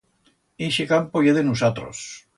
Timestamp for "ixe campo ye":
0.69-1.37